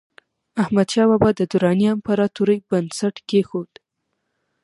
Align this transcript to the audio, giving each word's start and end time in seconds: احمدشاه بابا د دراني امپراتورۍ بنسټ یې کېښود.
احمدشاه 0.61 1.07
بابا 1.09 1.29
د 1.35 1.41
دراني 1.51 1.87
امپراتورۍ 1.95 2.57
بنسټ 2.69 3.15
یې 3.21 3.25
کېښود. 3.29 3.71